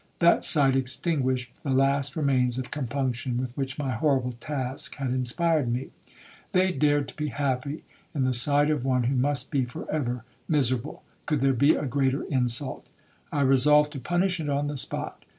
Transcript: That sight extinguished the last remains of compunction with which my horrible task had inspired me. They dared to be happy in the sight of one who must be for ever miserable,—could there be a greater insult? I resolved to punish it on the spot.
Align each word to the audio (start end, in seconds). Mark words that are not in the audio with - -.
That 0.17 0.43
sight 0.43 0.75
extinguished 0.75 1.51
the 1.61 1.69
last 1.69 2.15
remains 2.15 2.57
of 2.57 2.71
compunction 2.71 3.37
with 3.37 3.55
which 3.55 3.77
my 3.77 3.91
horrible 3.91 4.31
task 4.31 4.95
had 4.95 5.11
inspired 5.11 5.71
me. 5.71 5.91
They 6.53 6.71
dared 6.71 7.07
to 7.09 7.15
be 7.15 7.27
happy 7.27 7.83
in 8.15 8.23
the 8.23 8.33
sight 8.33 8.71
of 8.71 8.83
one 8.83 9.03
who 9.03 9.15
must 9.15 9.51
be 9.51 9.63
for 9.63 9.87
ever 9.91 10.23
miserable,—could 10.47 11.39
there 11.41 11.53
be 11.53 11.75
a 11.75 11.85
greater 11.85 12.23
insult? 12.23 12.89
I 13.31 13.41
resolved 13.41 13.93
to 13.93 13.99
punish 13.99 14.39
it 14.39 14.49
on 14.49 14.65
the 14.65 14.75
spot. 14.77 15.23